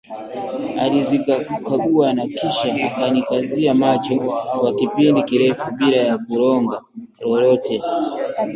Alizikagua 0.79 2.13
na 2.13 2.27
kisha 2.27 2.73
akanikazia 2.85 3.73
macho 3.73 4.15
kwa 4.59 4.75
kipindi 4.75 5.23
kirefu 5.23 5.71
bila 5.71 5.97
ya 5.97 6.17
kulonga 6.17 6.81
lolote 7.19 7.81